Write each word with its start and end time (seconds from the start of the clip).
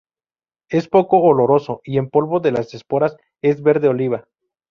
Es 0.71 0.87
poco 0.87 1.17
oloroso, 1.21 1.81
y 1.83 1.99
el 1.99 2.09
polvo 2.09 2.39
de 2.39 2.51
las 2.51 2.73
esporas 2.73 3.15
es 3.43 3.61
verde 3.61 3.87
oliva. 3.87 4.25